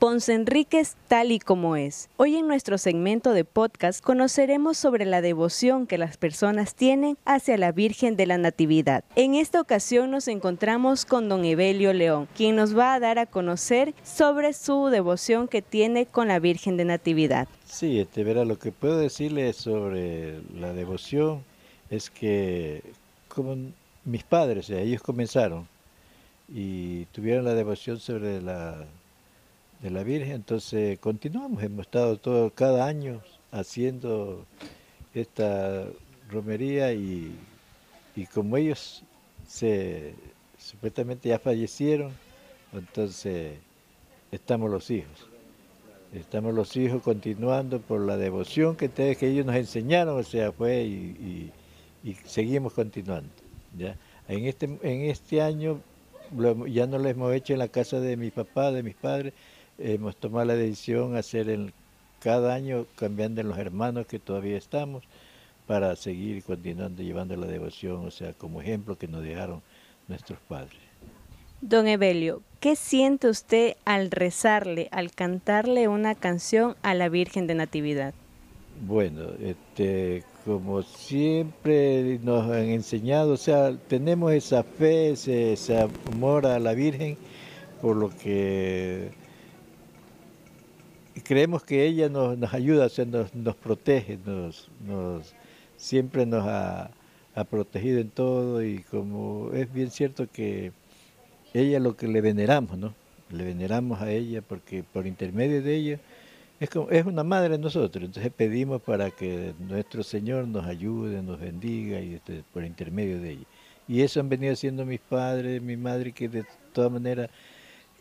Ponce 0.00 0.32
Enríquez 0.32 0.96
tal 1.08 1.30
y 1.30 1.38
como 1.38 1.76
es. 1.76 2.08
Hoy 2.16 2.36
en 2.36 2.48
nuestro 2.48 2.78
segmento 2.78 3.34
de 3.34 3.44
podcast 3.44 4.02
conoceremos 4.02 4.78
sobre 4.78 5.04
la 5.04 5.20
devoción 5.20 5.86
que 5.86 5.98
las 5.98 6.16
personas 6.16 6.74
tienen 6.74 7.18
hacia 7.26 7.58
la 7.58 7.70
Virgen 7.70 8.16
de 8.16 8.24
la 8.24 8.38
Natividad. 8.38 9.04
En 9.14 9.34
esta 9.34 9.60
ocasión 9.60 10.10
nos 10.10 10.26
encontramos 10.26 11.04
con 11.04 11.28
don 11.28 11.44
Evelio 11.44 11.92
León, 11.92 12.28
quien 12.34 12.56
nos 12.56 12.74
va 12.74 12.94
a 12.94 12.98
dar 12.98 13.18
a 13.18 13.26
conocer 13.26 13.92
sobre 14.02 14.54
su 14.54 14.86
devoción 14.86 15.48
que 15.48 15.60
tiene 15.60 16.06
con 16.06 16.28
la 16.28 16.38
Virgen 16.38 16.78
de 16.78 16.86
Natividad. 16.86 17.46
Sí, 17.66 18.00
este, 18.00 18.24
verá, 18.24 18.46
lo 18.46 18.58
que 18.58 18.72
puedo 18.72 18.96
decirle 18.96 19.52
sobre 19.52 20.40
la 20.58 20.72
devoción 20.72 21.44
es 21.90 22.08
que 22.08 22.82
como 23.28 23.54
mis 24.06 24.24
padres, 24.24 24.70
ellos 24.70 25.02
comenzaron 25.02 25.68
y 26.48 27.04
tuvieron 27.12 27.44
la 27.44 27.52
devoción 27.52 28.00
sobre 28.00 28.40
la 28.40 28.86
de 29.82 29.90
la 29.90 30.02
Virgen, 30.02 30.32
entonces 30.32 30.98
continuamos, 30.98 31.62
hemos 31.62 31.86
estado 31.86 32.18
todo 32.18 32.50
cada 32.50 32.86
año 32.86 33.22
haciendo 33.50 34.44
esta 35.14 35.86
romería 36.28 36.92
y, 36.92 37.34
como 38.34 38.58
ellos 38.58 39.02
se 39.48 40.14
supuestamente 40.58 41.30
ya 41.30 41.38
fallecieron, 41.38 42.12
entonces 42.74 43.58
estamos 44.30 44.70
los 44.70 44.90
hijos. 44.90 45.26
Estamos 46.12 46.52
los 46.52 46.76
hijos 46.76 47.02
continuando 47.02 47.80
por 47.80 48.00
la 48.00 48.16
devoción 48.16 48.76
que, 48.76 48.90
que 48.90 49.28
ellos 49.28 49.46
nos 49.46 49.56
enseñaron, 49.56 50.18
o 50.18 50.22
sea, 50.22 50.52
fue 50.52 50.84
y, 50.84 51.50
seguimos 52.24 52.74
continuando. 52.74 53.30
¿ya? 53.78 53.96
En, 54.28 54.44
este, 54.44 54.66
en 54.66 55.02
este 55.02 55.40
año 55.40 55.80
ya 56.68 56.86
no 56.86 56.98
lo 56.98 57.08
hemos 57.08 57.32
hecho 57.34 57.54
en 57.54 57.60
la 57.60 57.68
casa 57.68 58.00
de 58.00 58.16
mi 58.16 58.30
papá, 58.30 58.70
de 58.72 58.82
mis 58.82 58.94
padres, 58.94 59.32
hemos 59.80 60.16
tomado 60.16 60.46
la 60.46 60.54
decisión 60.54 61.12
de 61.12 61.18
hacer 61.18 61.48
el, 61.48 61.72
cada 62.20 62.54
año 62.54 62.86
cambiando 62.96 63.40
en 63.40 63.48
los 63.48 63.58
hermanos 63.58 64.06
que 64.06 64.18
todavía 64.18 64.56
estamos 64.56 65.02
para 65.66 65.94
seguir 65.96 66.42
continuando 66.42 67.02
llevando 67.02 67.36
la 67.36 67.46
devoción, 67.46 68.06
o 68.06 68.10
sea, 68.10 68.32
como 68.32 68.60
ejemplo 68.60 68.98
que 68.98 69.08
nos 69.08 69.22
dejaron 69.22 69.62
nuestros 70.08 70.38
padres. 70.40 70.80
Don 71.60 71.86
Evelio, 71.86 72.42
¿qué 72.58 72.74
siente 72.74 73.28
usted 73.28 73.76
al 73.84 74.10
rezarle, 74.10 74.88
al 74.92 75.12
cantarle 75.12 75.88
una 75.88 76.14
canción 76.14 76.74
a 76.82 76.94
la 76.94 77.08
Virgen 77.08 77.46
de 77.46 77.54
Natividad? 77.54 78.14
Bueno, 78.86 79.24
este, 79.40 80.24
como 80.44 80.82
siempre 80.82 82.18
nos 82.22 82.50
han 82.50 82.70
enseñado, 82.70 83.32
o 83.32 83.36
sea, 83.36 83.76
tenemos 83.88 84.32
esa 84.32 84.62
fe, 84.62 85.10
ese, 85.10 85.52
ese 85.52 85.86
amor 86.12 86.46
a 86.46 86.58
la 86.58 86.72
Virgen, 86.72 87.18
por 87.82 87.94
lo 87.94 88.10
que 88.10 89.10
creemos 91.30 91.62
que 91.62 91.86
ella 91.86 92.08
nos, 92.08 92.36
nos 92.36 92.52
ayuda, 92.52 92.88
nos, 93.06 93.32
nos 93.36 93.54
protege, 93.54 94.18
nos, 94.26 94.68
nos, 94.84 95.32
siempre 95.76 96.26
nos 96.26 96.44
ha, 96.44 96.90
protegido 97.48 98.00
en 98.00 98.10
todo 98.10 98.64
y 98.64 98.80
como 98.80 99.52
es 99.54 99.72
bien 99.72 99.92
cierto 99.92 100.26
que 100.28 100.72
ella 101.54 101.78
lo 101.78 101.96
que 101.96 102.08
le 102.08 102.20
veneramos, 102.20 102.76
¿no? 102.76 102.94
Le 103.30 103.44
veneramos 103.44 104.02
a 104.02 104.10
ella 104.10 104.42
porque 104.42 104.82
por 104.82 105.06
intermedio 105.06 105.62
de 105.62 105.74
ella 105.76 106.00
es, 106.58 106.68
como, 106.68 106.90
es 106.90 107.06
una 107.06 107.22
madre 107.22 107.50
de 107.50 107.58
nosotros, 107.58 108.06
entonces 108.06 108.32
pedimos 108.36 108.82
para 108.82 109.12
que 109.12 109.54
nuestro 109.60 110.02
Señor 110.02 110.48
nos 110.48 110.66
ayude, 110.66 111.22
nos 111.22 111.38
bendiga 111.38 112.00
y 112.00 112.14
este, 112.14 112.42
por 112.52 112.64
intermedio 112.64 113.20
de 113.20 113.30
ella. 113.30 113.46
Y 113.86 114.02
eso 114.02 114.18
han 114.18 114.28
venido 114.28 114.52
haciendo 114.52 114.84
mis 114.84 115.00
padres, 115.00 115.62
mi 115.62 115.76
madre, 115.76 116.10
que 116.10 116.28
de 116.28 116.44
todas 116.72 116.90
maneras 116.90 117.30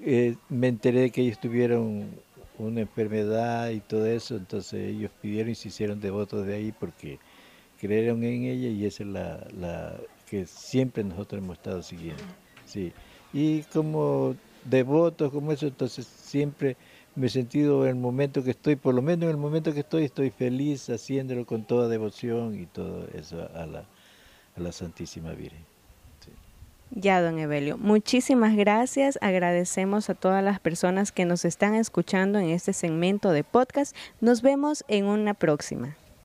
eh, 0.00 0.36
me 0.48 0.68
enteré 0.68 1.10
que 1.10 1.22
ellos 1.22 1.40
tuvieron 1.40 2.24
una 2.58 2.80
enfermedad 2.82 3.70
y 3.70 3.80
todo 3.80 4.06
eso, 4.06 4.36
entonces 4.36 4.94
ellos 4.94 5.10
pidieron 5.20 5.52
y 5.52 5.54
se 5.54 5.68
hicieron 5.68 6.00
devotos 6.00 6.46
de 6.46 6.54
ahí 6.54 6.72
porque 6.72 7.18
creyeron 7.80 8.22
en 8.24 8.44
ella 8.44 8.68
y 8.68 8.84
esa 8.84 9.02
es 9.02 9.08
la, 9.08 9.46
la 9.58 9.96
que 10.28 10.46
siempre 10.46 11.04
nosotros 11.04 11.42
hemos 11.42 11.58
estado 11.58 11.82
siguiendo. 11.82 12.22
Sí. 12.64 12.92
Y 13.32 13.62
como 13.64 14.34
devotos, 14.64 15.30
como 15.30 15.52
eso, 15.52 15.66
entonces 15.66 16.06
siempre 16.06 16.76
me 17.14 17.26
he 17.26 17.30
sentido 17.30 17.84
en 17.84 17.90
el 17.90 17.96
momento 17.96 18.42
que 18.42 18.50
estoy, 18.50 18.76
por 18.76 18.94
lo 18.94 19.02
menos 19.02 19.24
en 19.24 19.30
el 19.30 19.36
momento 19.36 19.72
que 19.72 19.80
estoy, 19.80 20.04
estoy 20.04 20.30
feliz 20.30 20.88
haciéndolo 20.90 21.46
con 21.46 21.64
toda 21.64 21.88
devoción 21.88 22.60
y 22.60 22.66
todo 22.66 23.06
eso 23.14 23.48
a 23.54 23.66
la, 23.66 23.84
a 24.56 24.60
la 24.60 24.72
Santísima 24.72 25.32
Virgen. 25.32 25.75
Ya, 26.90 27.20
don 27.20 27.38
Evelio, 27.38 27.76
muchísimas 27.78 28.54
gracias. 28.56 29.18
Agradecemos 29.20 30.08
a 30.08 30.14
todas 30.14 30.42
las 30.42 30.60
personas 30.60 31.12
que 31.12 31.24
nos 31.24 31.44
están 31.44 31.74
escuchando 31.74 32.38
en 32.38 32.50
este 32.50 32.72
segmento 32.72 33.32
de 33.32 33.44
podcast. 33.44 33.94
Nos 34.20 34.40
vemos 34.40 34.84
en 34.88 35.06
una 35.06 35.34
próxima. 35.34 35.96